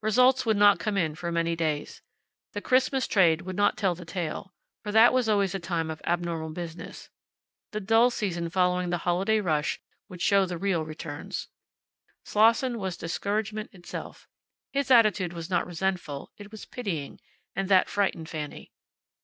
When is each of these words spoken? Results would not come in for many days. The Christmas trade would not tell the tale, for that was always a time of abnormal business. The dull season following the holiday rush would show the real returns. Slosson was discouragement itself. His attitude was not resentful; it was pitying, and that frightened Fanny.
Results 0.00 0.44
would 0.44 0.56
not 0.56 0.80
come 0.80 0.96
in 0.96 1.14
for 1.14 1.30
many 1.30 1.54
days. 1.54 2.02
The 2.52 2.60
Christmas 2.60 3.06
trade 3.06 3.42
would 3.42 3.54
not 3.54 3.76
tell 3.76 3.94
the 3.94 4.04
tale, 4.04 4.52
for 4.82 4.90
that 4.90 5.12
was 5.12 5.28
always 5.28 5.54
a 5.54 5.60
time 5.60 5.88
of 5.88 6.02
abnormal 6.04 6.50
business. 6.50 7.10
The 7.70 7.78
dull 7.78 8.10
season 8.10 8.50
following 8.50 8.90
the 8.90 8.98
holiday 8.98 9.38
rush 9.40 9.80
would 10.08 10.20
show 10.20 10.46
the 10.46 10.58
real 10.58 10.84
returns. 10.84 11.46
Slosson 12.24 12.80
was 12.80 12.96
discouragement 12.96 13.70
itself. 13.72 14.26
His 14.72 14.90
attitude 14.90 15.32
was 15.32 15.48
not 15.48 15.64
resentful; 15.64 16.32
it 16.36 16.50
was 16.50 16.66
pitying, 16.66 17.20
and 17.54 17.68
that 17.68 17.88
frightened 17.88 18.28
Fanny. 18.28 18.72